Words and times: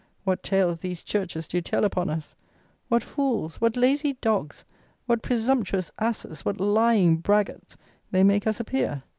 What 0.23 0.41
tales 0.41 0.79
these 0.79 1.03
churches 1.03 1.45
do 1.45 1.61
tell 1.61 1.85
upon 1.85 2.09
us! 2.09 2.33
What 2.87 3.03
fools, 3.03 3.61
what 3.61 3.77
lazy 3.77 4.13
dogs, 4.13 4.65
what 5.05 5.21
presumptuous 5.21 5.91
asses, 5.99 6.43
what 6.43 6.59
lying 6.59 7.17
braggarts, 7.17 7.77
they 8.09 8.23
make 8.23 8.47
us 8.47 8.59
appear! 8.59 9.03